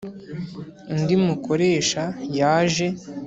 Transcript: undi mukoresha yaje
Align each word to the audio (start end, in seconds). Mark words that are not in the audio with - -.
undi 0.93 1.13
mukoresha 1.25 2.03
yaje 2.37 2.87